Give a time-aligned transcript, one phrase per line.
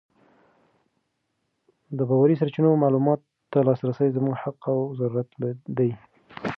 [1.97, 5.29] د باوري سرچینو معلوماتو ته لاسرسی زموږ حق او ضرورت
[5.77, 5.89] دی.